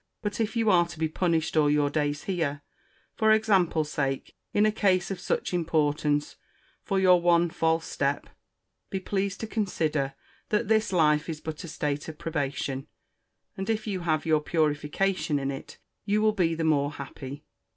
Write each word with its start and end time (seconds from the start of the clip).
—But 0.23 0.41
if 0.41 0.55
you 0.55 0.71
are 0.71 0.87
to 0.87 0.97
be 0.97 1.07
punished 1.07 1.55
all 1.55 1.69
your 1.69 1.91
days 1.91 2.23
here, 2.23 2.63
for 3.13 3.31
example 3.31 3.83
sake, 3.83 4.35
in 4.51 4.65
a 4.65 4.71
case 4.71 5.11
of 5.11 5.19
such 5.19 5.53
importance, 5.53 6.37
for 6.81 6.99
your 6.99 7.21
one 7.21 7.51
false 7.51 7.85
step, 7.85 8.27
be 8.89 8.99
pleased 8.99 9.39
to 9.41 9.45
consider, 9.47 10.15
that 10.49 10.67
this 10.67 10.91
life 10.91 11.29
is 11.29 11.39
but 11.39 11.63
a 11.63 11.67
state 11.67 12.07
of 12.07 12.17
probation; 12.17 12.87
and 13.55 13.69
if 13.69 13.85
you 13.85 13.99
have 13.99 14.25
your 14.25 14.39
purification 14.41 15.37
in 15.37 15.51
it, 15.51 15.77
you 16.03 16.19
will 16.19 16.33
be 16.33 16.55
the 16.55 16.63
more 16.63 16.93
happy. 16.93 17.43